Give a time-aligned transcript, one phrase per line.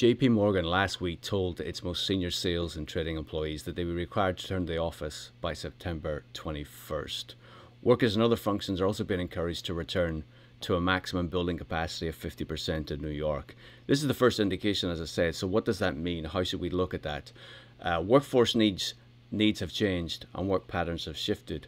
[0.00, 3.92] JP Morgan last week told its most senior sales and trading employees that they were
[3.92, 7.34] required to return to the office by September 21st.
[7.82, 10.24] Workers and other functions are also being encouraged to return
[10.62, 13.54] to a maximum building capacity of 50% in New York.
[13.86, 15.34] This is the first indication, as I said.
[15.34, 16.24] So, what does that mean?
[16.24, 17.30] How should we look at that?
[17.78, 18.94] Uh, workforce needs
[19.30, 21.66] needs have changed and work patterns have shifted.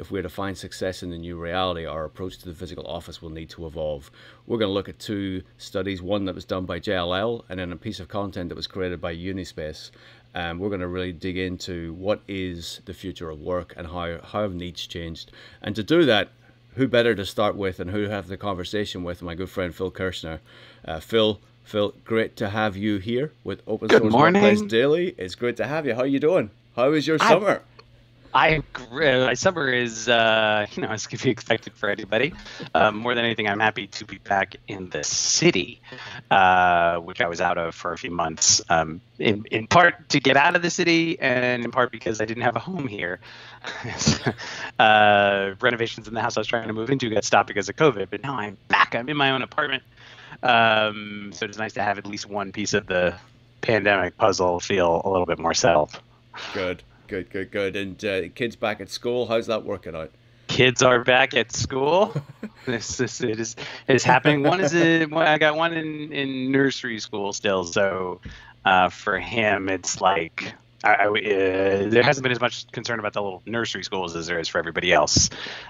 [0.00, 3.20] If we're to find success in the new reality, our approach to the physical office
[3.20, 4.10] will need to evolve.
[4.46, 7.70] We're going to look at two studies one that was done by JLL and then
[7.70, 9.90] a piece of content that was created by Unispace.
[10.34, 14.20] Um, we're going to really dig into what is the future of work and how,
[14.22, 15.32] how have needs changed.
[15.60, 16.30] And to do that,
[16.76, 19.20] who better to start with and who to have the conversation with?
[19.20, 20.40] My good friend Phil Kirschner.
[20.82, 24.42] Uh, Phil, Phil, great to have you here with Open good Source morning.
[24.42, 25.14] Workplace Daily.
[25.18, 25.94] It's great to have you.
[25.94, 26.48] How are you doing?
[26.74, 27.62] How was your I, summer?
[28.32, 28.62] I
[28.92, 32.32] my summer is uh, you know as can be expected for anybody.
[32.74, 35.80] Um, more than anything, I'm happy to be back in the city,
[36.30, 38.62] uh, which I was out of for a few months.
[38.68, 42.24] Um, in in part to get out of the city, and in part because I
[42.24, 43.20] didn't have a home here.
[44.78, 47.76] uh, renovations in the house I was trying to move into got stopped because of
[47.76, 48.94] COVID, but now I'm back.
[48.94, 49.82] I'm in my own apartment,
[50.42, 53.14] um, so it's nice to have at least one piece of the
[53.60, 56.00] pandemic puzzle feel a little bit more settled.
[56.54, 56.82] Good.
[57.10, 57.74] Good, good, good.
[57.74, 60.12] And uh, kids back at school, how's that working out?
[60.46, 62.14] Kids are back at school.
[62.66, 63.56] this, this it is
[63.88, 64.44] it is happening.
[64.44, 67.64] One is in, I got one in in nursery school still.
[67.64, 68.20] So
[68.64, 73.12] uh, for him, it's like I, I, uh, there hasn't been as much concern about
[73.12, 75.28] the little nursery schools as there is for everybody else.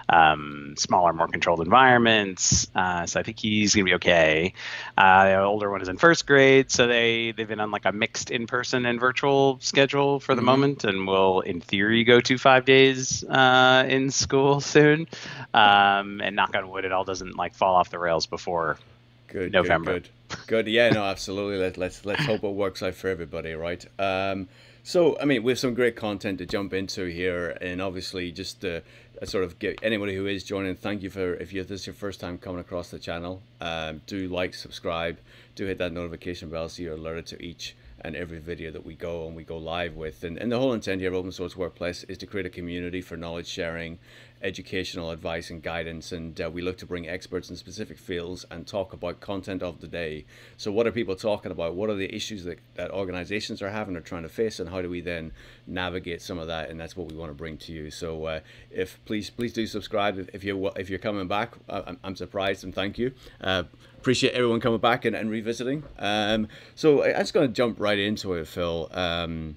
[0.09, 2.69] Um, smaller, more controlled environments.
[2.75, 4.55] Uh, so I think he's gonna be okay.
[4.97, 7.93] Uh, the older one is in first grade, so they they've been on like a
[7.93, 10.47] mixed in-person and virtual schedule for the mm-hmm.
[10.47, 15.09] moment, and will in theory go to five days uh, in school soon.
[15.53, 18.79] Um, and knock on wood, it all doesn't like fall off the rails before
[19.27, 19.95] good, November.
[19.95, 20.69] Good, good, good.
[20.69, 21.59] Yeah, no, absolutely.
[21.59, 23.85] Let, let's let's hope it works out for everybody, right?
[23.99, 24.49] Um,
[24.83, 28.63] so, I mean, we have some great content to jump into here, and obviously, just
[28.63, 28.83] to
[29.21, 31.87] uh, sort of get anybody who is joining, thank you for if you this is
[31.87, 33.43] your first time coming across the channel.
[33.61, 35.19] Um, do like, subscribe,
[35.55, 38.95] do hit that notification bell so you're alerted to each and every video that we
[38.95, 40.25] go and we go live with.
[40.25, 43.03] And, and the whole intent here of Open Source Workplace is to create a community
[43.03, 43.99] for knowledge sharing
[44.43, 48.67] educational advice and guidance and uh, we look to bring experts in specific fields and
[48.67, 50.25] talk about content of the day.
[50.57, 51.75] So what are people talking about?
[51.75, 54.81] What are the issues that, that organizations are having or trying to face and how
[54.81, 55.33] do we then
[55.67, 56.71] navigate some of that?
[56.71, 57.91] And that's what we want to bring to you.
[57.91, 58.41] So uh,
[58.71, 61.55] if please please do subscribe if if you if you're coming back.
[61.69, 63.13] I'm, I'm surprised and thank you.
[63.41, 63.65] Uh,
[63.99, 65.85] appreciate everyone coming back and, and revisiting.
[65.99, 68.89] Um, so I'm just going to jump right into it Phil.
[68.93, 69.57] Um,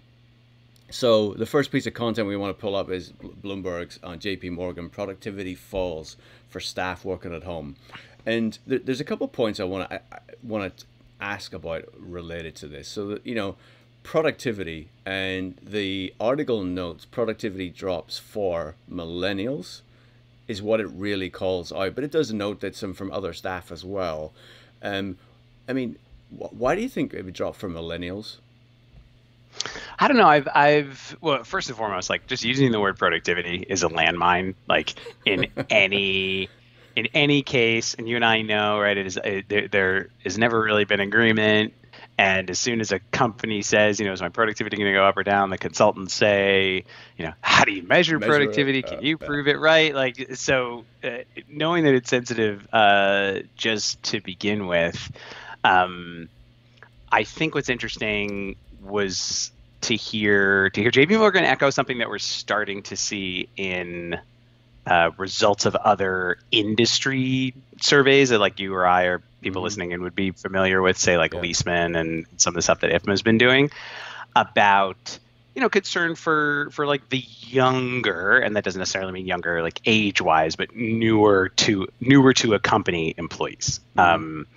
[0.94, 4.18] so the first piece of content we want to pull up is Bloomberg's on uh,
[4.18, 6.18] JP Morgan productivity falls
[6.50, 7.78] for staff working at home.
[8.28, 10.86] And th- there's a couple of points I want to I, I want to
[11.20, 12.88] ask about related to this.
[12.88, 13.56] So that, you know,
[14.04, 19.81] productivity and the article notes productivity drops for millennials
[20.48, 23.72] is what it really calls out, but it does note that some from other staff
[23.72, 24.31] as well.
[24.84, 25.18] Um,
[25.68, 25.98] I mean,
[26.30, 28.38] wh- why do you think it would drop for millennials?
[30.00, 30.28] I don't know.
[30.28, 34.56] I've, I've, well, first and foremost, like just using the word productivity is a landmine.
[34.68, 34.94] Like
[35.26, 36.50] in any,
[36.96, 38.98] in any case, and you and I know, right?
[38.98, 41.74] It is it, there, there has never really been agreement.
[42.18, 45.04] And as soon as a company says, you know, is my productivity going to go
[45.04, 45.50] up or down?
[45.50, 46.84] The consultants say,
[47.18, 48.80] you know, how do you measure, measure productivity?
[48.80, 49.96] It, uh, Can you prove it right?
[49.96, 51.10] Like, so uh,
[51.50, 55.12] knowing that it's sensitive, uh, just to begin with,
[55.64, 56.30] um,
[57.12, 59.52] I think what's interesting was
[59.83, 64.19] to hear to hear JP Morgan echo something that we're starting to see in
[64.85, 69.63] uh, results of other industry surveys that like you or I or people mm-hmm.
[69.66, 71.41] listening in would be familiar with, say like yeah.
[71.41, 73.71] Leesman and some of the stuff that IFMA has been doing
[74.35, 75.19] about
[75.55, 79.79] you know concern for for like the younger and that doesn't necessarily mean younger like
[79.85, 84.00] age wise but newer to newer to a company employees mm-hmm.
[84.00, 84.47] um,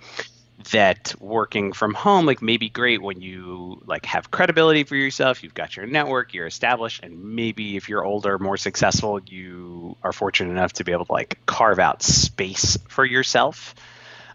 [0.71, 5.43] that working from home like may be great when you like have credibility for yourself
[5.43, 10.11] you've got your network you're established and maybe if you're older more successful you are
[10.11, 13.75] fortunate enough to be able to like carve out space for yourself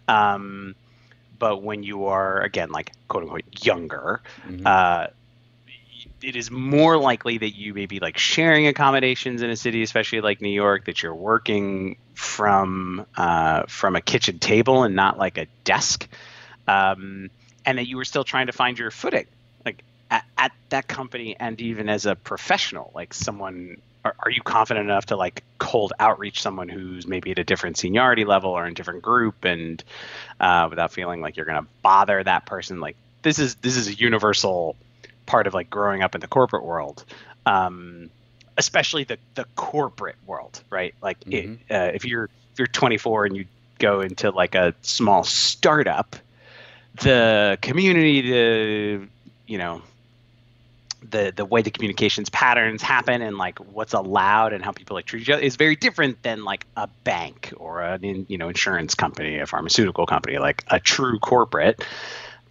[0.07, 0.75] um,
[1.39, 4.65] but when you are again like quote unquote younger mm-hmm.
[4.65, 5.07] uh,
[6.23, 10.21] it is more likely that you may be like sharing accommodations in a city, especially
[10.21, 15.37] like New York, that you're working from uh, from a kitchen table and not like
[15.37, 16.07] a desk,
[16.67, 17.29] um,
[17.65, 19.25] and that you were still trying to find your footing,
[19.65, 23.77] like at, at that company, and even as a professional, like someone.
[24.05, 27.77] Are, are you confident enough to like cold outreach someone who's maybe at a different
[27.77, 29.81] seniority level or in a different group, and
[30.41, 33.87] uh, without feeling like you're going to bother that person, like this is this is
[33.87, 34.75] a universal
[35.25, 37.05] part of like growing up in the corporate world.
[37.45, 38.09] Um,
[38.57, 40.93] especially the the corporate world, right?
[41.01, 41.55] Like mm-hmm.
[41.69, 43.45] it, uh, if you're if you're 24 and you
[43.79, 46.15] go into like a small startup,
[47.01, 49.07] the community, the
[49.47, 49.81] you know,
[51.09, 55.05] the the way the communications patterns happen and like what's allowed and how people like
[55.05, 58.95] treat each other is very different than like a bank or an you know insurance
[58.95, 61.83] company, a pharmaceutical company, like a true corporate.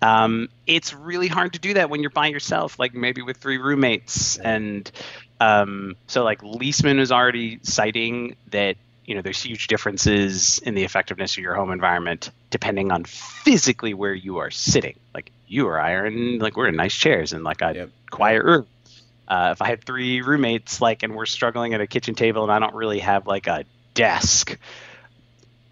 [0.03, 3.59] Um, it's really hard to do that when you're by yourself, like maybe with three
[3.59, 4.37] roommates.
[4.37, 4.91] And
[5.41, 8.77] um, so, like Leesman is already citing that
[9.07, 13.95] you know there's huge differences in the effectiveness of your home environment depending on physically
[13.95, 14.99] where you are sitting.
[15.15, 17.91] Like you or I are in like we're in nice chairs and like a yep.
[18.11, 18.67] quiet room.
[19.27, 22.53] Uh, if I had three roommates, like, and we're struggling at a kitchen table, and
[22.53, 23.65] I don't really have like a
[23.95, 24.59] desk,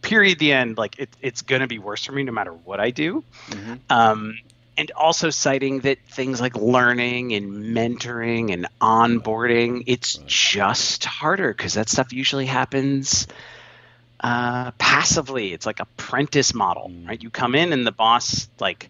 [0.02, 0.38] period.
[0.38, 0.78] The end.
[0.78, 3.24] Like, it, it's gonna be worse for me no matter what I do.
[3.50, 3.74] Mm-hmm.
[3.90, 4.38] Um,
[4.76, 11.74] and also citing that things like learning and mentoring and onboarding, it's just harder because
[11.74, 13.26] that stuff usually happens
[14.20, 15.52] uh, passively.
[15.52, 17.08] It's like apprentice model, mm.
[17.08, 17.22] right?
[17.22, 18.88] You come in and the boss like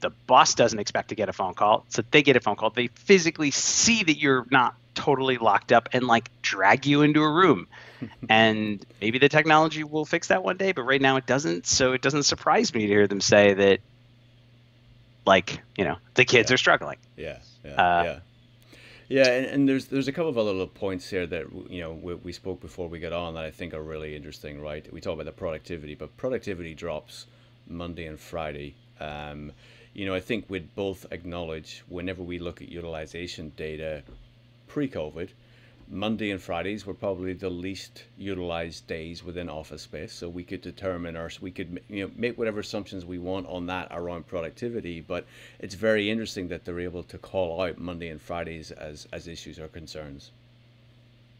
[0.00, 2.70] the boss doesn't expect to get a phone call, so they get a phone call.
[2.70, 7.30] They physically see that you're not totally locked up and like drag you into a
[7.30, 7.66] room.
[8.28, 11.66] and maybe the technology will fix that one day, but right now it doesn't.
[11.66, 13.80] So it doesn't surprise me to hear them say that
[15.26, 16.54] like you know the kids yeah.
[16.54, 16.98] are struggling.
[17.16, 18.18] Yeah, yeah, uh, yeah.
[19.08, 21.92] Yeah, and, and, there's there's a couple of other little points here that you know
[21.92, 24.60] we, we, spoke before we got on that I think are really interesting.
[24.60, 27.26] Right, we talk about the productivity, but productivity drops
[27.68, 28.74] Monday and Friday.
[29.00, 29.52] Um,
[29.92, 34.02] you know, I think we'd both acknowledge whenever we look at utilization data
[34.72, 35.28] pre-COVID,
[35.86, 40.14] Monday and Fridays were probably the least utilized days within office space.
[40.14, 43.66] So we could determine or we could you know make whatever assumptions we want on
[43.66, 45.02] that around productivity.
[45.02, 45.26] But
[45.58, 49.58] it's very interesting that they're able to call out Monday and Fridays as as issues
[49.58, 50.30] or concerns.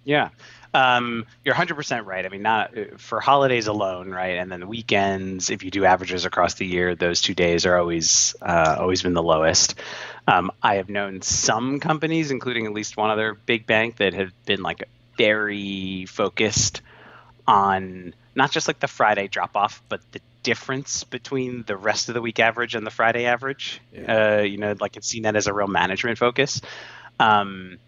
[0.05, 0.31] Yeah,
[0.75, 2.25] um, you're 100% right.
[2.25, 4.39] I mean, not uh, for holidays alone, right?
[4.39, 7.77] And then the weekends, if you do averages across the year, those two days are
[7.77, 9.75] always uh, always been the lowest.
[10.27, 14.33] Um, I have known some companies, including at least one other big bank, that have
[14.47, 14.85] been like
[15.19, 16.81] very focused
[17.47, 22.15] on not just like the Friday drop off, but the difference between the rest of
[22.15, 23.81] the week average and the Friday average.
[23.93, 24.39] Yeah.
[24.39, 26.63] Uh, you know, like it's seen that as a real management focus.
[27.21, 27.79] Um,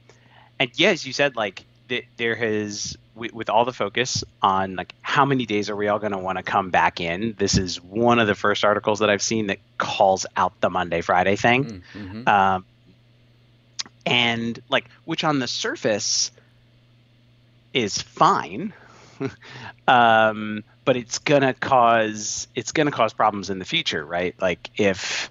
[0.60, 4.92] and yeah, as you said, like th- there has with all the focus on like
[5.00, 7.80] how many days are we all going to want to come back in this is
[7.82, 11.64] one of the first articles that i've seen that calls out the monday friday thing
[11.64, 12.28] mm, mm-hmm.
[12.28, 12.64] um,
[14.04, 16.32] and like which on the surface
[17.72, 18.72] is fine
[19.88, 25.30] um, but it's gonna cause it's gonna cause problems in the future right like if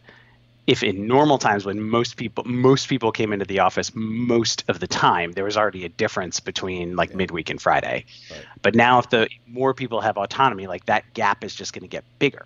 [0.65, 4.80] if in normal times when most people most people came into the office most of
[4.80, 7.18] the time there was already a difference between like yeah.
[7.18, 8.06] midweek and friday.
[8.31, 8.45] Right.
[8.62, 11.88] but now if the more people have autonomy like that gap is just going to
[11.88, 12.45] get bigger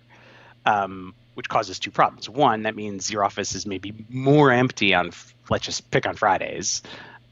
[0.66, 2.28] um, which causes two problems.
[2.28, 5.12] One that means your office is maybe more empty on
[5.48, 6.82] let's just pick on fridays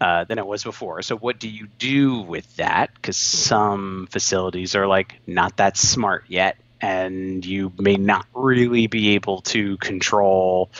[0.00, 1.02] uh, than it was before.
[1.02, 2.94] So what do you do with that?
[2.94, 9.14] Because some facilities are like not that smart yet and you may not really be
[9.14, 10.70] able to control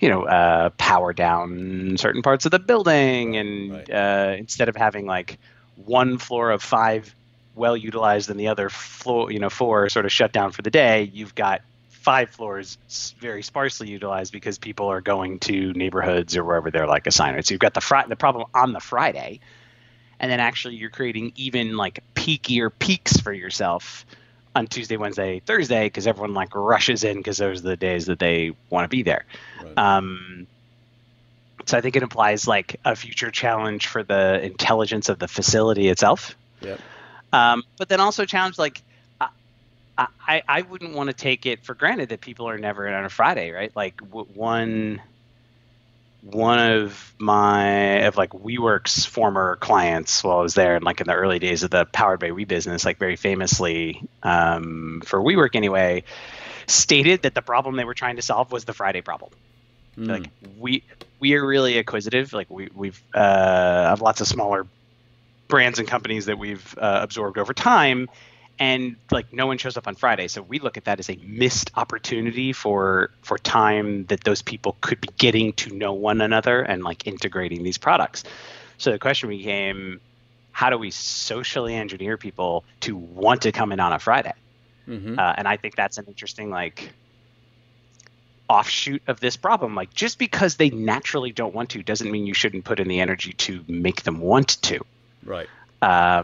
[0.00, 3.90] you know uh, power down certain parts of the building and right.
[3.90, 5.38] uh, instead of having like
[5.76, 7.14] one floor of five
[7.54, 10.70] well utilized and the other floor you know four sort of shut down for the
[10.70, 12.78] day you've got five floors
[13.20, 17.54] very sparsely utilized because people are going to neighborhoods or wherever they're like assigned so
[17.54, 19.38] you've got the fr- the problem on the friday
[20.18, 24.04] and then actually you're creating even like peakier peaks for yourself
[24.54, 28.18] on Tuesday, Wednesday, Thursday because everyone like rushes in because those are the days that
[28.18, 29.24] they want to be there.
[29.62, 29.78] Right.
[29.78, 30.46] Um,
[31.66, 35.88] so I think it implies like a future challenge for the intelligence of the facility
[35.88, 36.36] itself.
[36.60, 36.80] Yep.
[37.32, 38.82] Um, but then also challenge like
[39.98, 42.94] I, I, I wouldn't want to take it for granted that people are never in
[42.94, 43.74] on a Friday, right?
[43.74, 45.02] Like w- one
[46.22, 51.08] one of my of like WeWork's former clients while I was there and like in
[51.08, 55.56] the early days of the powered by We business, like very famously um, for WeWork
[55.56, 56.04] anyway,
[56.66, 59.32] stated that the problem they were trying to solve was the Friday problem.
[59.98, 60.08] Mm.
[60.08, 60.84] Like we
[61.18, 62.32] we are really acquisitive.
[62.32, 64.66] Like we we've uh, have lots of smaller
[65.48, 68.08] brands and companies that we've uh, absorbed over time,
[68.62, 70.28] and like no one shows up on Friday.
[70.28, 74.76] So we look at that as a missed opportunity for for time that those people
[74.80, 78.22] could be getting to know one another and like integrating these products.
[78.78, 80.00] So the question became,
[80.52, 84.34] how do we socially engineer people to want to come in on a Friday?
[84.86, 85.18] Mm-hmm.
[85.18, 86.92] Uh, and I think that's an interesting like
[88.48, 89.74] offshoot of this problem.
[89.74, 93.00] Like just because they naturally don't want to doesn't mean you shouldn't put in the
[93.00, 94.78] energy to make them want to.
[95.24, 95.48] Right.
[95.80, 96.22] Uh,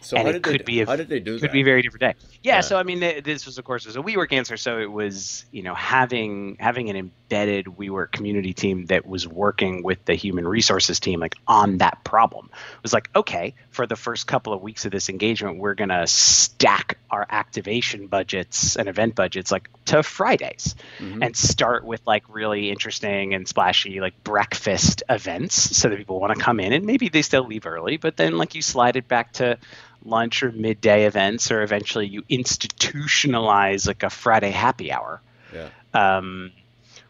[0.00, 1.52] So and how it could they, be a- how did they do could that?
[1.52, 2.14] be a very different day.
[2.42, 2.60] Yeah, Yeah.
[2.62, 4.56] So I mean, th- this was of course was a WeWork answer.
[4.56, 9.82] So it was you know having having an embedded WeWork community team that was working
[9.82, 12.48] with the human resources team like on that problem.
[12.52, 16.06] It was like okay, for the first couple of weeks of this engagement, we're gonna
[16.06, 21.24] stack our activation budgets and event budgets like to Fridays Mhm.
[21.24, 26.36] and start with like really interesting and splashy like breakfast events so that people want
[26.36, 29.08] to come in and maybe they still leave early but then like you slide it
[29.08, 29.56] back to
[30.04, 35.20] lunch or midday events or eventually you institutionalize like a friday happy hour.
[35.52, 35.68] Yeah.
[35.94, 36.52] um,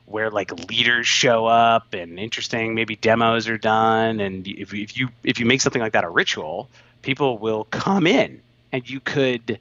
[0.06, 5.08] where like leaders show up and interesting maybe demos are done and if, if you
[5.22, 6.68] if you make something like that a ritual
[7.02, 8.40] people will come in
[8.72, 9.58] and you could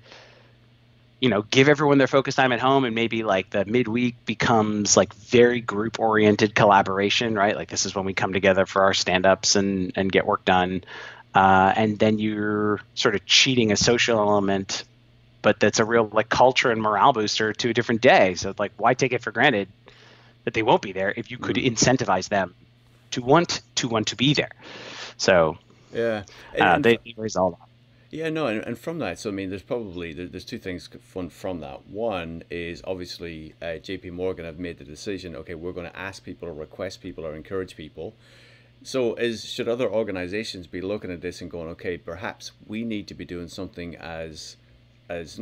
[1.20, 4.96] you know give everyone their focus time at home and maybe like the midweek becomes
[4.96, 7.56] like very group oriented collaboration right?
[7.56, 10.84] Like this is when we come together for our stand-ups and and get work done
[11.42, 14.70] uh, and then you're sort of cheating a social element
[15.46, 18.72] but that's a real like culture and morale booster to a different day so like
[18.78, 19.68] why take it for granted
[20.44, 21.68] that they won't be there if you could Mm.
[21.72, 22.54] incentivize them
[23.12, 24.54] to want to want to be there
[25.18, 25.58] so
[25.94, 26.24] Yeah.
[26.54, 27.68] And- uh, they, they resolve that.
[28.10, 31.30] Yeah, no, and, and from that, so I mean, there's probably there's two things fun
[31.30, 31.88] from that.
[31.88, 34.12] One is obviously uh, J.P.
[34.12, 35.36] Morgan have made the decision.
[35.36, 38.08] Okay, we're going to ask people or request people or encourage people.
[38.84, 43.08] So, is should other organizations be looking at this and going, okay, perhaps we need
[43.08, 44.56] to be doing something as
[45.10, 45.42] as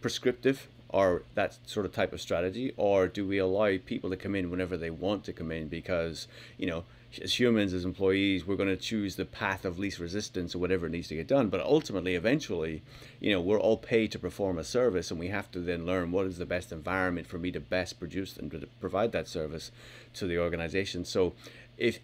[0.00, 4.34] prescriptive or that sort of type of strategy, or do we allow people to come
[4.34, 6.26] in whenever they want to come in because
[6.58, 6.84] you know
[7.20, 10.88] as humans, as employees, we're going to choose the path of least resistance or whatever
[10.88, 11.48] needs to get done.
[11.48, 12.82] But ultimately, eventually,
[13.18, 16.12] you know, we're all paid to perform a service, and we have to then learn
[16.12, 19.72] what is the best environment for me to best produce and provide that service
[20.14, 21.04] to the organization.
[21.04, 21.32] So,
[21.76, 21.98] if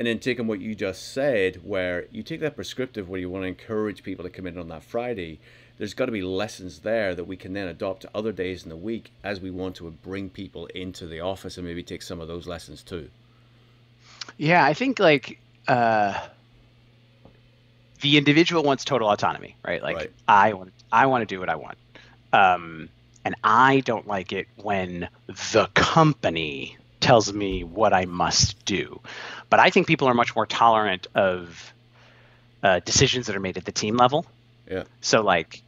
[0.00, 3.42] and then taking what you just said, where you take that prescriptive, where you want
[3.44, 5.38] to encourage people to come in on that Friday,
[5.76, 8.70] there's got to be lessons there that we can then adopt to other days in
[8.70, 12.18] the week as we want to bring people into the office and maybe take some
[12.18, 13.10] of those lessons too.
[14.38, 15.38] Yeah, I think like
[15.68, 16.18] uh,
[18.00, 19.82] the individual wants total autonomy, right?
[19.82, 20.12] Like Right.
[20.26, 21.76] I want I want to do what I want.
[22.32, 22.88] Um,
[23.26, 29.00] and I don't like it when the company tells me what I must do.
[29.48, 31.72] But I think people are much more tolerant of
[32.62, 34.26] uh, decisions that are made at the team level.
[34.70, 34.84] Yeah.
[35.00, 35.62] So like,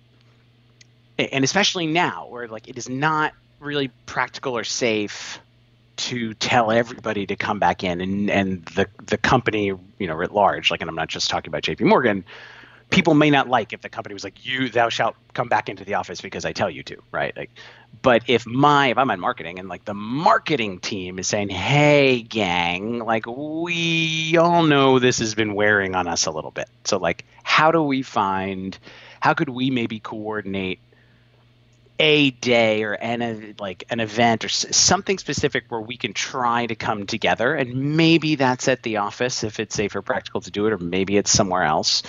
[1.18, 5.40] and especially now where like it is not really practical or safe
[5.96, 9.66] to tell everybody to come back in and and the the company
[9.98, 12.24] you know writ large like and I'm not just talking about JP Morgan
[12.92, 15.84] people may not like if the company was like you thou shalt come back into
[15.84, 17.36] the office because I tell you to right?
[17.36, 17.50] Like
[18.02, 22.22] but if my if I'm in marketing and like the marketing team is saying hey
[22.22, 26.68] gang like we all know this has been wearing on us a little bit.
[26.84, 28.78] So like how do we find
[29.20, 30.78] how could we maybe coordinate
[31.98, 36.74] a day or an like an event or something specific where we can try to
[36.74, 37.54] come together?
[37.54, 40.78] And maybe that's at the office if it's safe or practical to do it or
[40.78, 42.02] maybe it's somewhere else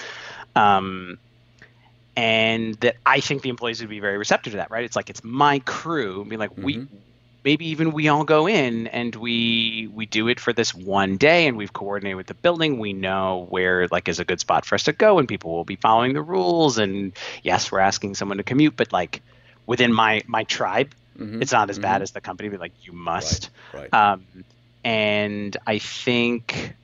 [0.55, 1.17] um,
[2.15, 5.09] and that i think the employees would be very receptive to that right it's like
[5.09, 7.03] it's my crew and be like we Mhm.
[7.43, 11.47] maybe even we all go in and we we do it for this one day
[11.47, 14.75] and we've coordinated with the building we know where like is a good spot for
[14.75, 18.37] us to go and people will be following the rules and yes we're asking someone
[18.37, 19.21] to commute but like
[19.65, 22.03] within my my tribe Mhm, it's not as bad mhm.
[22.03, 23.93] as the company be like you must Right.
[23.93, 24.25] um,
[24.83, 26.75] and i think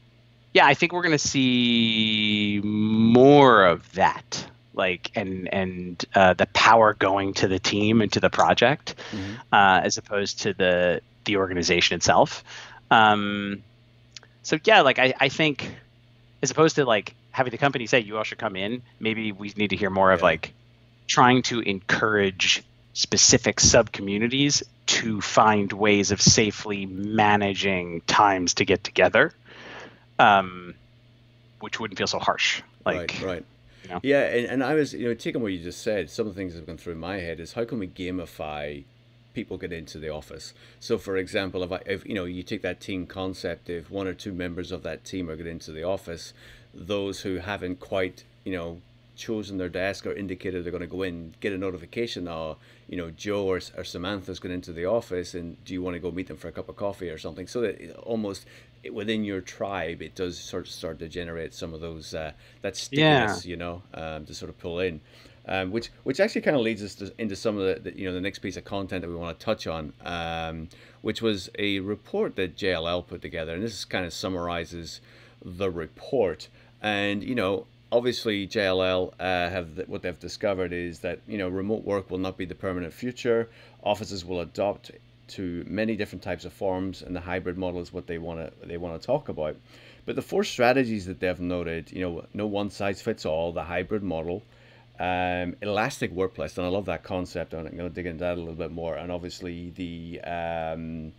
[0.54, 6.46] yeah i think we're going to see more of that like and and uh, the
[6.48, 9.36] power going to the team and to the project Mhm.
[9.52, 12.44] uh, as opposed to the the organization itself.
[12.90, 13.62] Um,
[14.42, 15.70] so yeah like I, I think
[16.42, 19.54] as opposed to like having the company say you all should come in maybe we
[19.58, 20.54] need to hear more of like
[21.08, 22.64] trying to encourage
[22.94, 29.34] specific sub communities to find ways of safely managing times to get together
[30.20, 30.76] um,
[31.60, 33.46] which wouldn't feel so harsh like right, right.
[33.84, 34.00] you know?
[34.04, 36.40] Yeah, and, and I was, you know, taking what you just said, some of the
[36.40, 38.84] things that have gone through my head is how can we gamify
[39.34, 40.54] people get into the office?
[40.80, 44.08] So, for example, if I, if you know, you take that team concept, if one
[44.08, 46.34] or two members of that team are getting into the office,
[46.74, 48.82] those who haven't quite, you know,
[49.16, 52.56] chosen their desk or indicated they're going to go in, get a notification, or
[52.88, 56.00] you know, Joe or, or Samantha's going into the office, and do you want to
[56.00, 57.46] go meet them for a cup of coffee or something?
[57.46, 58.46] So that it almost
[58.92, 62.32] within your tribe, it does sort of start to generate some of those uh,
[62.62, 65.02] that stickiness, you know, um, to sort of pull in.
[65.48, 68.08] um, which which actually kind of leads us to, into some of the, the, you
[68.08, 70.70] know the next piece of content that we want to touch on, um,
[71.02, 75.02] which was a report that JLL put together, and this kind of summarizes
[75.44, 76.50] the report.
[76.82, 81.50] And you know, obviously JLL uh, have the, what they've discovered is that you know
[81.50, 83.50] remote work will not be the permanent future.
[83.84, 84.92] Offices will adopt
[85.30, 88.68] to many different types of forms, and the hybrid model is what they want to
[88.68, 89.56] they want to talk about.
[90.06, 93.64] But the four strategies that they've noted, you know, no one size fits all, the
[93.64, 94.42] hybrid model,
[95.00, 97.54] um, elastic workplace, and I love that concept.
[97.54, 101.14] And I'm going to dig into that a little bit more, and obviously the um,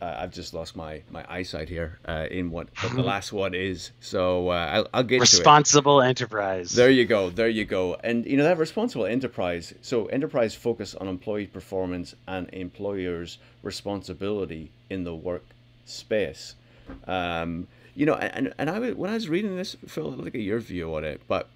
[0.00, 3.54] uh, I've just lost my my eyesight here uh, in what, what the last one
[3.54, 3.92] is.
[4.00, 6.72] So uh, I'll, I'll get responsible enterprise.
[6.72, 7.30] There you go.
[7.30, 7.96] There you go.
[8.04, 9.74] And you know that responsible enterprise.
[9.82, 15.44] So enterprise focus on employee performance and employers' responsibility in the work
[15.84, 16.54] space.
[17.06, 20.58] Um, you know, and and I when I was reading this, Phil, look at your
[20.58, 21.48] view on it, but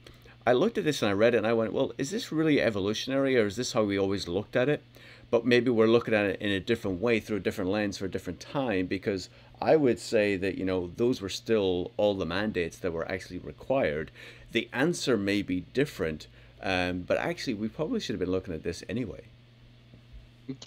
[0.47, 2.61] I looked at this and I read it and I went, well, is this really
[2.61, 4.83] evolutionary or is this how we always looked at it?
[5.31, 8.07] But maybe we're looking at it in a different way through a different lens for
[8.07, 9.29] a different time because
[9.61, 13.39] I would say that you know those were still all the mandates that were actually
[13.39, 14.11] required.
[14.53, 16.27] The answer may be different,
[16.63, 19.23] um, but actually we probably should have been looking at this anyway.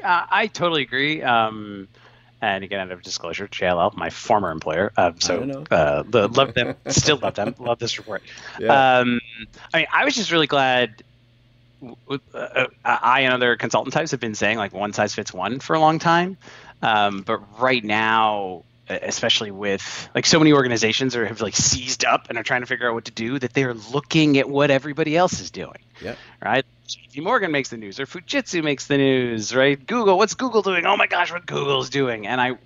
[0.02, 1.22] Uh, I totally agree.
[1.22, 1.90] Um,
[2.42, 7.18] and again, out of disclosure, JLL, my former employer, uh, so uh, love them, still
[7.18, 8.22] love them, love this report.
[8.60, 8.98] Yeah.
[9.00, 9.22] Um,
[9.74, 11.04] I mean, I was just really glad
[12.34, 15.76] uh, I and other consultant types have been saying like one size fits one for
[15.76, 16.38] a long time,
[16.82, 22.28] um, but right now, especially with like so many organizations are have like seized up
[22.30, 25.16] and are trying to figure out what to do, that they're looking at what everybody
[25.16, 25.80] else is doing.
[26.02, 26.16] Yeah.
[26.44, 26.66] Right.
[26.88, 29.84] JP Morgan makes the news, or Fujitsu makes the news, right?
[29.86, 30.86] Google, what's Google doing?
[30.86, 32.28] Oh my gosh, what Google's doing?
[32.28, 32.58] And I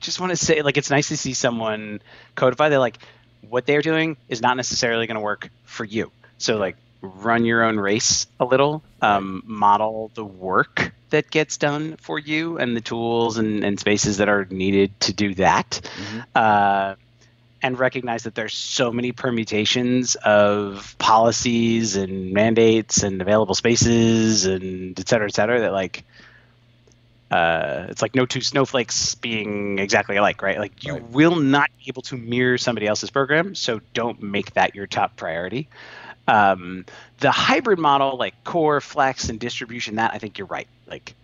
[0.00, 2.02] just want to say, like, it's nice to see someone
[2.34, 2.98] codify that, like,
[3.48, 6.10] what they're doing is not necessarily going to work for you.
[6.38, 11.96] So, like, run your own race a little, um, model the work that gets done
[11.96, 15.80] for you and the tools and, and spaces that are needed to do that.
[15.82, 16.20] Mm-hmm.
[16.34, 16.94] Uh,
[17.62, 24.98] and recognize that there's so many permutations of policies and mandates and available spaces and
[24.98, 26.04] et cetera, et cetera, that like
[27.30, 30.58] uh, it's like no two snowflakes being exactly alike, right?
[30.58, 31.10] Like you right.
[31.10, 35.16] will not be able to mirror somebody else's program, so don't make that your top
[35.16, 35.68] priority.
[36.30, 36.84] Um,
[37.18, 40.68] the hybrid model, like core, flex, and distribution, that I think you're right.
[40.86, 41.14] Like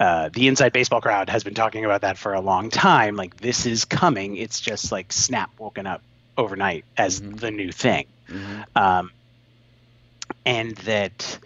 [0.00, 3.14] uh, the inside baseball crowd has been talking about that for a long time.
[3.14, 4.36] Like this is coming.
[4.36, 6.02] It's just like snap woken up
[6.36, 7.36] overnight as mm-hmm.
[7.36, 8.06] the new thing.
[8.28, 8.62] Mm-hmm.
[8.74, 9.12] Um,
[10.44, 11.38] and that,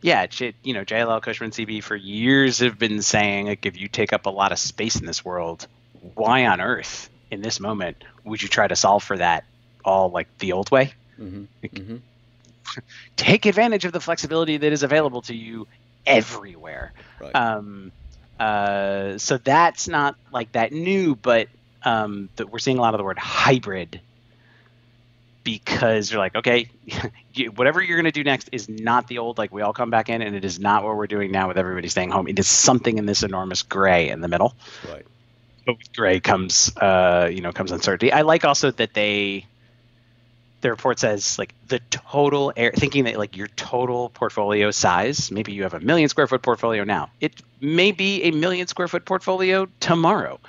[0.00, 0.26] yeah,
[0.64, 4.26] you know, JLL, Cushman, CB for years have been saying like if you take up
[4.26, 5.68] a lot of space in this world,
[6.14, 9.44] why on earth in this moment would you try to solve for that
[9.84, 10.92] all like the old way?
[11.20, 11.44] Mm-hmm.
[11.62, 11.96] mm-hmm
[13.16, 15.66] take advantage of the flexibility that is available to you
[16.06, 16.92] everywhere.
[17.20, 17.34] Right.
[17.34, 17.92] Um,
[18.38, 21.48] uh, so that's not like that new, but
[21.82, 24.00] um, that we're seeing a lot of the word hybrid
[25.44, 26.68] because you're like, okay,
[27.54, 30.08] whatever you're going to do next is not the old, like we all come back
[30.08, 32.28] in, and it is not what we're doing now with everybody staying home.
[32.28, 34.54] It is something in this enormous gray in the middle.
[34.88, 35.06] Right.
[35.64, 38.12] But with gray comes, uh, you know, comes uncertainty.
[38.12, 39.46] I like also that they
[40.60, 45.52] the report says like the total air thinking that like your total portfolio size maybe
[45.52, 47.10] you have a million square foot portfolio now.
[47.20, 50.40] It may be a million square foot portfolio tomorrow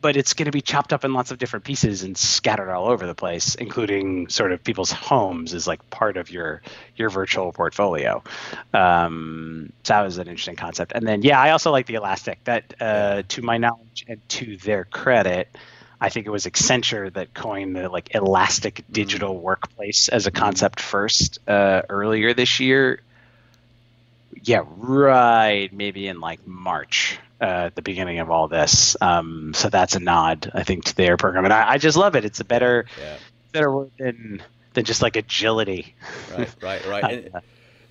[0.00, 2.88] but it's going to be chopped up in lots of different pieces and scattered all
[2.88, 6.60] over the place including sort of people's homes is like part of your
[6.96, 8.22] your virtual portfolio.
[8.72, 10.92] Um, so that was an interesting concept.
[10.94, 12.42] And then yeah i also like the elastic.
[12.44, 15.48] That uh, to my knowledge and to their credit
[16.04, 18.92] I think it was Accenture that coined the like elastic mm.
[18.92, 20.34] digital workplace as a mm.
[20.34, 23.00] concept first uh, earlier this year.
[24.42, 25.72] Yeah, right.
[25.72, 28.98] Maybe in like March, uh, the beginning of all this.
[29.00, 32.16] Um, so that's a nod, I think, to their program, and I, I just love
[32.16, 32.26] it.
[32.26, 33.16] It's a better, yeah.
[33.52, 34.42] better word than
[34.74, 35.94] than just like agility.
[36.36, 37.30] Right, right, right.
[37.34, 37.40] uh,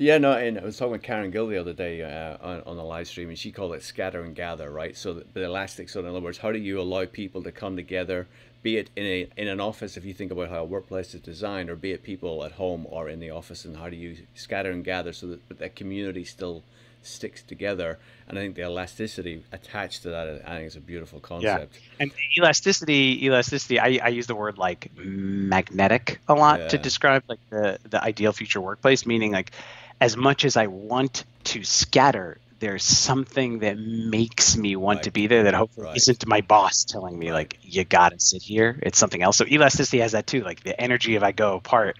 [0.03, 2.75] yeah, no, and I was talking with Karen Gill the other day uh, on, on
[2.75, 4.97] the live stream, and she called it scatter and gather, right?
[4.97, 7.77] So the, the elastic, so in other words, how do you allow people to come
[7.77, 8.27] together,
[8.61, 11.21] be it in a in an office, if you think about how a workplace is
[11.21, 14.17] designed, or be it people at home or in the office, and how do you
[14.35, 16.63] scatter and gather so that that community still
[17.01, 17.97] sticks together?
[18.27, 21.75] And I think the elasticity attached to that, I think, is a beautiful concept.
[21.75, 22.03] Yeah.
[22.03, 26.67] And elasticity, elasticity, I, I use the word like magnetic a lot yeah.
[26.69, 29.51] to describe like the the ideal future workplace, meaning like
[29.99, 35.03] as much as I want to scatter, there's something that makes me want right.
[35.03, 35.97] to be there that hopefully right.
[35.97, 37.35] isn't my boss telling me right.
[37.35, 38.79] like you gotta sit here.
[38.81, 39.37] It's something else.
[39.37, 40.41] So elasticity has that too.
[40.41, 41.97] Like the energy if I go apart,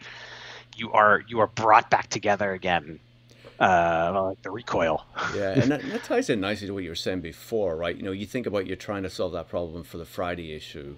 [0.75, 2.99] you are you are brought back together again.
[3.59, 5.05] uh, like the recoil.
[5.35, 7.95] yeah, and that, that, ties in nicely to what you were saying before, right?
[7.95, 10.97] You know, you think about you're trying to solve that problem for the Friday issue.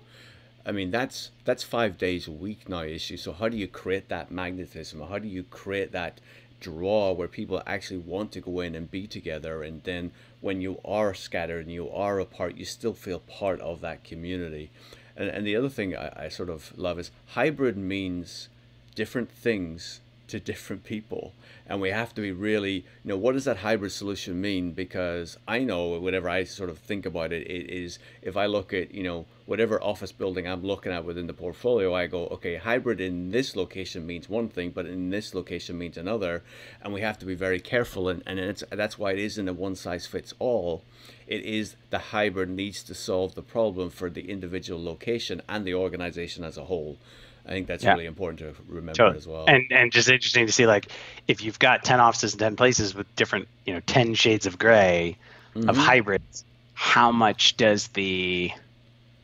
[0.65, 3.17] I mean, that's that's five days a week now issue.
[3.17, 5.01] So how do you create that magnetism?
[5.01, 6.19] How do you create that
[6.60, 9.63] draw where people actually want to go in and be together?
[9.63, 13.82] And then when you are scattered and you are apart, you still feel part of
[13.82, 14.72] that community.
[15.15, 18.50] And, and the other thing I, I sort of love is hybrid means
[18.96, 21.34] different things to different people.
[21.68, 24.72] And we have to be really you know what does that hybrid solution mean?
[24.72, 28.74] Because i know whenever i sort of think about it it is if i look
[28.74, 32.56] at you know whatever office building i'm looking at within the portfolio i go okay
[32.56, 36.44] hybrid in this location means one thing but in this location means another.
[36.82, 38.10] And we have to be very careful.
[38.10, 40.84] And, and it's, that's why it isn't a one size fits all.
[41.28, 45.74] It is the hybrid needs to solve the problem for the individual location and the
[45.74, 46.98] organization as a whole
[47.45, 47.91] I think that's yeah.
[47.93, 49.17] really important to remember totally.
[49.17, 49.45] as well.
[49.47, 50.88] And and just interesting to see like
[51.27, 54.58] if you've got ten offices in ten places with different you know ten shades of
[54.58, 55.17] gray
[55.55, 55.69] mm-hmm.
[55.69, 58.51] of hybrids, how much does the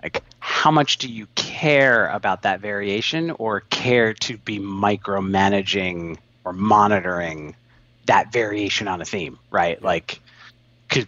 [0.04, 6.54] like how much do you care about that variation or care to be micromanaging or
[6.54, 7.56] monitoring
[8.06, 9.82] that variation on a theme, right?
[9.82, 10.20] Like
[10.90, 11.08] could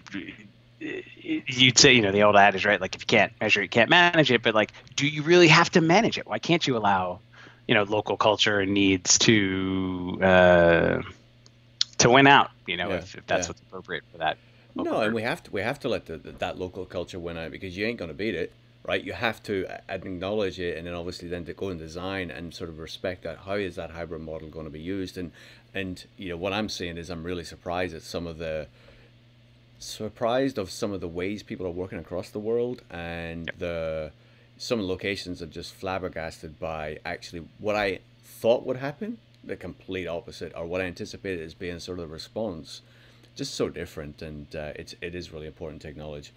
[1.16, 2.80] you'd say, you know, the old adage, right?
[2.80, 4.42] Like if you can't measure, it, you can't manage it.
[4.42, 6.28] But like, do you really have to manage it?
[6.28, 7.20] Why can't you allow,
[7.68, 11.02] you know, local culture and needs to uh,
[12.00, 12.52] to win out?
[12.68, 13.52] You know, yeah, if, if that's yeah.
[13.52, 14.38] what's appropriate for that.
[14.76, 17.52] No, and we have to we have to let the, that local culture win out
[17.52, 18.52] because you ain't going to beat it,
[18.86, 19.04] right?
[19.04, 22.70] You have to acknowledge it, and then obviously then to go and design and sort
[22.70, 23.38] of respect that.
[23.40, 25.18] How is that hybrid model going to be used?
[25.18, 25.32] And
[25.76, 28.68] and you know what I'm saying is I'm really surprised at some of the
[29.84, 33.60] surprised of some of the ways people are working across the world and yep.
[33.60, 34.12] the
[34.58, 40.54] some locations are just flabbergasted by actually what I thought would happen, the complete opposite,
[40.56, 42.82] or what I anticipated as being sort of the response.
[43.36, 46.32] Just so different, and uh, it's it is really important to acknowledge.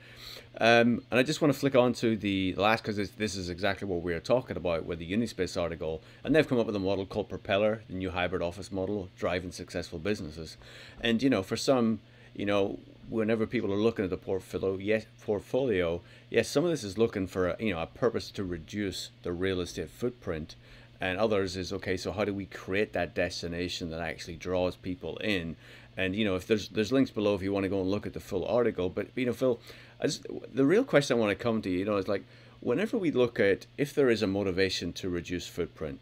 [0.59, 3.51] Um, and I just want to flick on to the last because this, this is
[3.51, 6.75] exactly what we are talking about with the Unispace article, and they've come up with
[6.75, 10.57] a model called Propeller, the new hybrid office model, driving successful businesses.
[11.03, 12.01] And you know, for some,
[12.35, 12.79] you know,
[13.09, 17.27] whenever people are looking at the portfolio, yes, portfolio, yes, some of this is looking
[17.27, 20.57] for a, you know a purpose to reduce the real estate footprint,
[21.01, 21.97] and others is okay.
[21.97, 25.57] So how do we create that destination that actually draws people in?
[25.97, 28.07] And you know, if there's there's links below if you want to go and look
[28.07, 28.89] at the full article.
[28.89, 29.61] But you know, Phil,
[30.03, 32.25] just, the real question I want to come to you know is like
[32.61, 36.01] whenever we look at if there is a motivation to reduce footprint,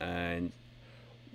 [0.00, 0.52] and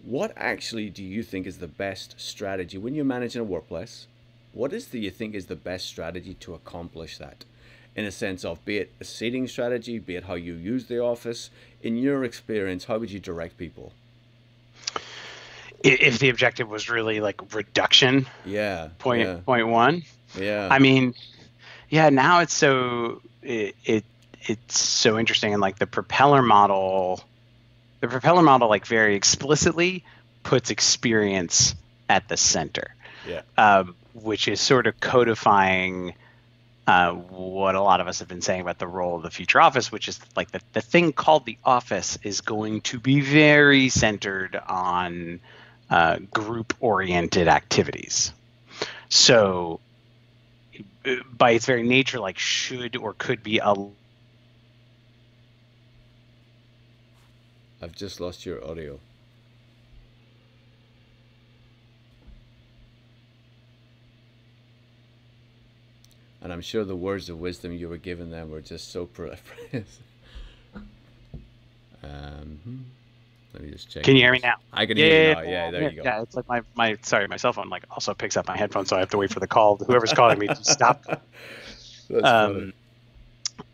[0.03, 4.07] what actually do you think is the best strategy when you're managing a workplace?
[4.53, 7.45] What is do you think is the best strategy to accomplish that?
[7.95, 10.99] In a sense of be it a seating strategy, be it how you use the
[10.99, 11.49] office.
[11.81, 13.93] In your experience, how would you direct people?
[15.83, 19.39] If the objective was really like reduction, yeah, point, yeah.
[19.45, 20.03] point one,
[20.37, 20.67] yeah.
[20.69, 21.15] I mean,
[21.89, 22.09] yeah.
[22.09, 24.05] Now it's so it, it
[24.43, 27.21] it's so interesting, and like the propeller model,
[27.99, 30.03] the propeller model like very explicitly
[30.43, 31.73] puts experience
[32.07, 32.93] at the center.
[33.27, 33.41] Yeah.
[33.57, 36.13] Um, which is sort of codifying
[36.87, 39.61] uh, what a lot of us have been saying about the role of the future
[39.61, 43.89] office, which is like the, the thing called the office is going to be very
[43.89, 45.39] centered on
[45.89, 48.33] uh, group oriented activities.
[49.09, 49.79] So,
[51.31, 53.73] by its very nature, like should or could be a.
[57.81, 58.99] I've just lost your audio.
[66.41, 69.43] And I'm sure the words of wisdom you were giving them were just so prolific.
[72.03, 72.77] um, hmm.
[73.53, 74.03] let me just check.
[74.03, 74.55] Can you hear me now?
[74.73, 75.41] I can yeah, hear you now.
[75.41, 76.03] Yeah, there yeah, you go.
[76.03, 78.89] Yeah, it's like my, my sorry, my cell phone like also picks up my headphones,
[78.89, 79.77] so I have to wait for the call.
[79.77, 81.03] Whoever's calling me to stop.
[82.09, 82.73] That's um,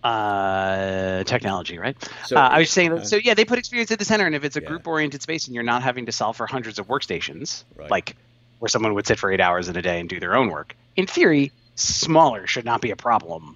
[0.03, 1.95] uh, technology, right?
[2.25, 4.35] So, uh, I was saying, uh, so yeah, they put experience at the center, and
[4.35, 4.67] if it's a yeah.
[4.67, 7.89] group-oriented space and you're not having to solve for hundreds of workstations, right.
[7.89, 8.15] like
[8.59, 10.75] where someone would sit for eight hours in a day and do their own work,
[10.95, 13.55] in theory, smaller should not be a problem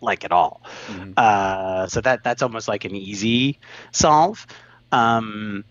[0.00, 0.62] like at all.
[0.86, 1.12] Mm-hmm.
[1.16, 3.58] Uh, so that that's almost like an easy
[3.92, 4.46] solve.
[4.92, 5.64] Um,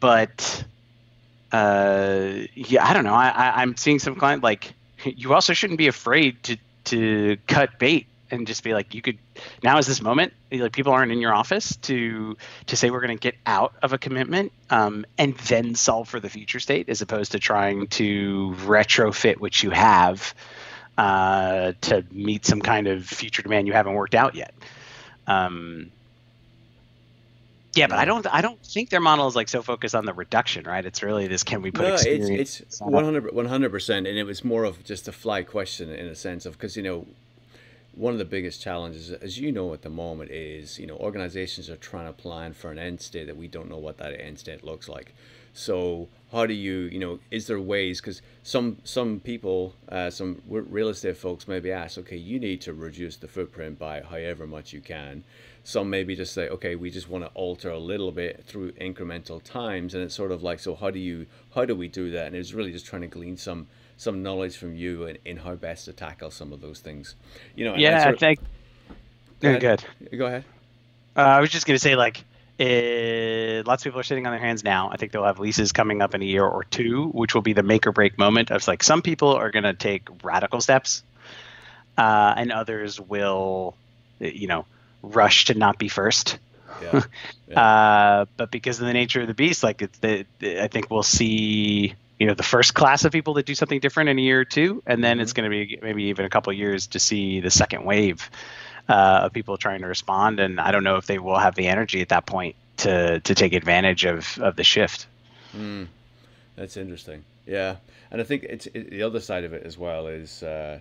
[0.00, 0.64] but
[1.52, 3.14] uh, yeah, I don't know.
[3.14, 4.72] I, I I'm seeing some client like
[5.04, 9.18] you also shouldn't be afraid to to cut bait and just be like you could
[9.62, 12.36] now is this moment like people aren't in your office to
[12.66, 16.20] to say we're going to get out of a commitment um, and then solve for
[16.20, 20.34] the future state as opposed to trying to retrofit what you have
[20.98, 24.54] uh, to meet some kind of future demand you haven't worked out yet.
[25.28, 25.92] Um,
[27.74, 28.26] Yeah, but I don't.
[28.26, 30.84] I don't think their model is like so focused on the reduction, right?
[30.84, 32.60] It's really this: can we put no, experience?
[32.60, 36.16] it's it's 100 percent, and it was more of just a fly question in a
[36.16, 37.06] sense of because you know
[37.94, 41.70] one of the biggest challenges, as you know, at the moment is you know organizations
[41.70, 44.38] are trying to plan for an end state that we don't know what that end
[44.40, 45.14] state looks like.
[45.54, 50.42] So how do you you know is there ways because some some people uh, some
[50.46, 54.72] real estate folks maybe ask okay you need to reduce the footprint by however much
[54.72, 55.24] you can.
[55.64, 59.42] Some maybe just say okay we just want to alter a little bit through incremental
[59.42, 62.26] times and it's sort of like so how do you how do we do that?
[62.26, 65.54] And it's really just trying to glean some some knowledge from you in, in how
[65.54, 67.14] best to tackle some of those things.
[67.56, 68.38] You know yeah i, I think
[69.40, 69.60] go ahead.
[69.60, 70.18] good.
[70.18, 70.44] Go ahead.
[71.16, 72.24] Uh, i was just going to say like
[72.58, 74.90] it, lots of people are sitting on their hands now.
[74.90, 77.52] I think they'll have leases coming up in a year or two, which will be
[77.52, 81.04] the make or break moment of like some people are going to take radical steps,
[81.96, 83.76] uh, and others will,
[84.18, 84.66] you know,
[85.02, 86.38] rush to not be first.
[86.82, 87.02] Yeah.
[87.48, 87.60] yeah.
[87.60, 91.04] uh, but because of the nature of the beast, like it's the, I think we'll
[91.04, 94.40] see, you know, the first class of people that do something different in a year
[94.40, 95.22] or two, and then mm-hmm.
[95.22, 98.28] it's going to be maybe even a couple years to see the second wave
[98.88, 101.66] uh, of people trying to respond, and I don't know if they will have the
[101.66, 105.06] energy at that point to to take advantage of of the shift.
[105.56, 105.88] Mm,
[106.56, 107.24] that's interesting.
[107.46, 107.76] Yeah,
[108.10, 110.42] and I think it's it, the other side of it as well is.
[110.42, 110.80] Uh,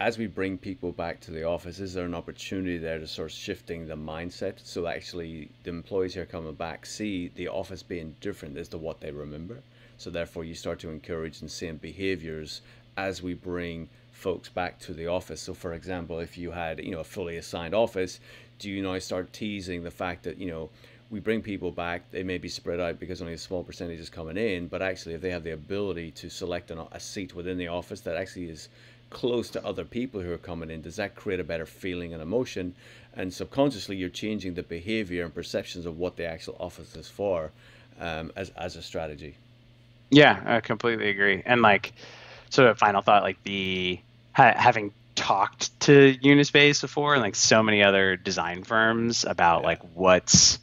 [0.00, 3.32] as we bring people back to the office, is there an opportunity there to sort
[3.32, 8.14] of shifting the mindset so actually the employees here coming back see the office being
[8.20, 9.58] different as to what they remember?
[9.96, 12.60] So therefore, you start to encourage and same behaviors
[12.96, 13.88] as we bring
[14.18, 15.40] folks back to the office.
[15.40, 18.20] So, for example, if you had you know a fully assigned office,
[18.58, 20.70] do you now start teasing the fact that you know
[21.10, 24.10] we bring people back, they may be spread out because only a small percentage is
[24.10, 27.56] coming in, but actually if they have the ability to select an, a seat within
[27.56, 28.68] the office that actually is
[29.08, 32.20] close to other people who are coming in, does that create a better feeling and
[32.20, 32.74] emotion?
[33.14, 37.52] And subconsciously, you're changing the behavior and perceptions of what the actual office is for
[37.98, 39.34] um, as, as a strategy.
[40.10, 41.42] Yeah, I completely agree.
[41.46, 41.94] And like,
[42.50, 43.98] sort of final thought, like the
[44.38, 49.80] ha- having talked to Unispace before and like so many other design firms about like
[49.94, 50.60] what's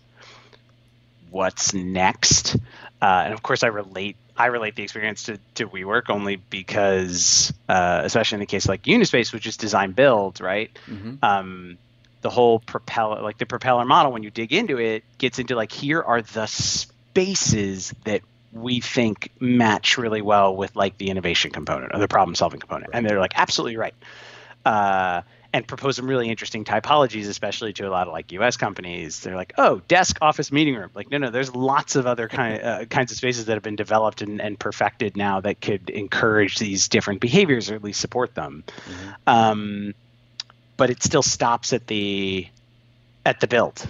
[1.29, 2.55] what's next.
[3.01, 7.53] Uh, and of course, I relate I relate the experience to, to WeWork only because,
[7.69, 10.71] uh, especially in the case like Unispace, which is design build, right?
[10.88, 11.15] Mm-hmm.
[11.21, 11.77] Um,
[12.21, 15.71] the whole propeller, like the propeller model, when you dig into it, gets into like
[15.71, 18.21] here are the spaces that
[18.56, 22.88] we think match really well with like the innovation component or the problem solving component.
[22.88, 22.98] Right.
[22.98, 23.94] And they're like, absolutely right.
[24.65, 28.58] Uh, and propose some really interesting typologies, especially to a lot of like U.S.
[28.58, 29.20] companies.
[29.20, 30.89] They're like, oh, desk, office, meeting room.
[30.94, 33.76] Like, no, no, there's lots of other kind uh, kinds of spaces that have been
[33.76, 38.36] developed and, and, perfected now that could encourage these different behaviors or at least support
[38.36, 38.63] them.
[38.68, 39.10] Mm-hmm.
[39.28, 39.94] Um,
[40.76, 42.48] but it still stops at the
[43.26, 43.89] at the build,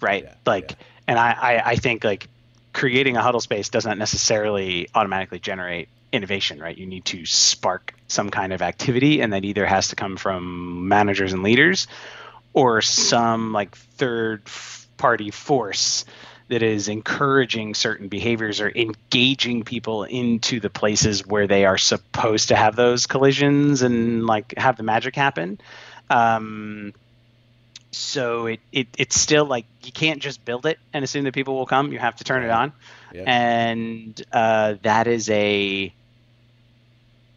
[0.00, 0.24] right?
[0.24, 0.76] Yeah, like, yeah.
[1.08, 2.28] and I, I I think like
[2.76, 6.76] creating a huddle space doesn't necessarily automatically generate innovation, right?
[6.76, 10.86] You need to spark some kind of activity, and that either has to come from
[10.86, 11.86] managers and leaders
[12.52, 14.42] or some like third
[14.98, 16.04] party force
[16.48, 22.48] that is encouraging certain behaviors or engaging people into the places where they are supposed
[22.48, 25.58] to have those collisions and like have the magic happen.
[26.10, 26.92] Um,
[27.96, 31.54] so it, it it's still like you can't just build it and assume that people
[31.54, 31.92] will come.
[31.92, 32.72] You have to turn it on.
[33.12, 33.24] Yeah.
[33.26, 35.92] and uh, that is a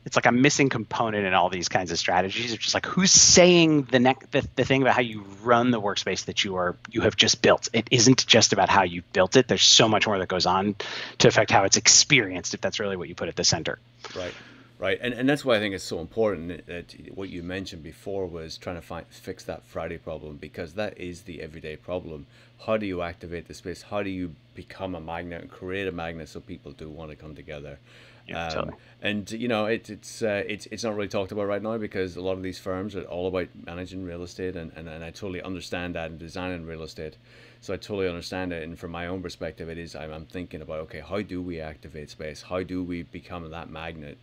[0.06, 2.52] it's like a missing component in all these kinds of strategies.
[2.52, 5.80] It's just like who's saying the next the, the thing about how you run the
[5.80, 7.70] workspace that you are you have just built?
[7.72, 9.48] It isn't just about how you built it.
[9.48, 10.76] There's so much more that goes on
[11.20, 13.80] to affect how it's experienced if that's really what you put at the center.
[14.16, 14.34] Right
[14.80, 18.26] Right, and, and that's why I think it's so important that what you mentioned before
[18.26, 22.28] was trying to find fix that Friday problem because that is the everyday problem.
[22.66, 23.82] How do you activate the space?
[23.82, 27.18] How do you become a magnet and create a magnet so people do want to
[27.18, 27.78] come together?
[28.26, 28.76] Yeah, um, totally.
[29.02, 32.16] And you know, it, it's uh, it's it's not really talked about right now because
[32.16, 35.10] a lot of these firms are all about managing real estate, and, and, and I
[35.10, 37.18] totally understand that and designing real estate.
[37.60, 40.62] So I totally understand it, and from my own perspective, it is I'm, I'm thinking
[40.62, 42.44] about okay, how do we activate space?
[42.44, 44.18] How do we become that magnet?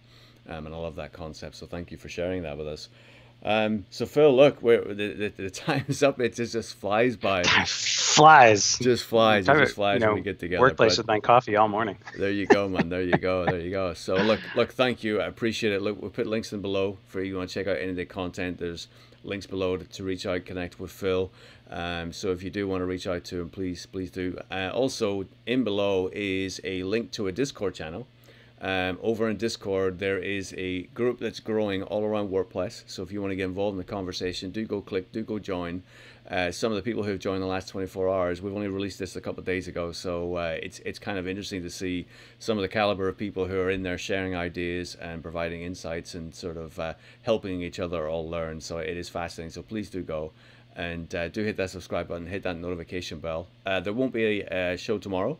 [0.48, 1.56] Um, and I love that concept.
[1.56, 2.88] So thank you for sharing that with us.
[3.44, 6.20] Um, so Phil, look, we're, the, the, the time's up.
[6.20, 7.42] It just, just flies by.
[7.44, 8.78] flies.
[8.78, 9.48] Just flies.
[9.48, 10.60] It just flies you know, when we get together.
[10.60, 11.96] Workplace with my coffee all morning.
[12.18, 12.88] There you go, man.
[12.88, 13.44] There you go.
[13.44, 13.92] There you go.
[13.94, 15.20] So look, look, thank you.
[15.20, 15.82] I appreciate it.
[15.82, 18.06] Look, we'll put links in below for you want to check out any of the
[18.06, 18.58] content.
[18.58, 18.88] There's
[19.22, 21.30] links below to, to reach out, connect with Phil.
[21.70, 24.38] Um, so if you do want to reach out to him, please, please do.
[24.50, 28.06] Uh, also, in below is a link to a Discord channel
[28.60, 32.84] Um, over in Discord, there is a group that's growing all around WordPress.
[32.86, 35.38] So if you want to get involved in the conversation, do go click, do go
[35.38, 35.82] join.
[36.30, 38.98] Uh, some of the people who have joined the last 24 hours, we've only released
[38.98, 42.04] this a couple of days ago, so uh, it's it's kind of interesting to see
[42.40, 46.14] some of the caliber of people who are in there sharing ideas and providing insights
[46.14, 48.60] and sort of uh, helping each other all learn.
[48.60, 49.52] So it is fascinating.
[49.52, 50.32] So please do go
[50.74, 53.46] and uh, do hit that subscribe button, hit that notification bell.
[53.64, 55.38] Uh, there won't be a, a show tomorrow.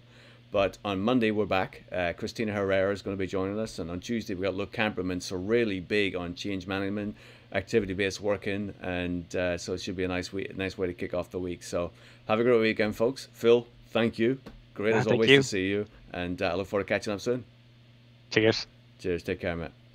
[0.52, 1.84] But on Monday we're back.
[1.90, 4.72] Uh, Christina Herrera is going to be joining us, and on Tuesday we've got Luke
[4.72, 7.16] Camperman, so really big on change management,
[7.52, 11.14] activity-based working, and uh, so it should be a nice way, nice way to kick
[11.14, 11.62] off the week.
[11.62, 11.90] So
[12.28, 13.28] have a great weekend, folks.
[13.32, 14.38] Phil, thank you.
[14.74, 15.36] Great as always you.
[15.38, 17.44] to see you, and uh, I look forward to catching up soon.
[18.30, 18.66] Cheers.
[18.98, 19.22] Cheers.
[19.22, 19.85] Take care, mate.